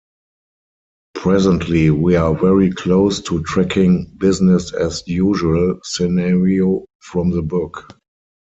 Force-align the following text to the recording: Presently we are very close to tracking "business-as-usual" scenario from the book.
Presently 1.13 1.91
we 1.91 2.15
are 2.15 2.33
very 2.33 2.71
close 2.71 3.21
to 3.21 3.43
tracking 3.43 4.05
"business-as-usual" 4.17 5.81
scenario 5.83 6.85
from 7.01 7.29
the 7.29 7.43
book. 7.43 7.95